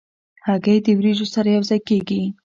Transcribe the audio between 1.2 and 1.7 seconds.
سره یو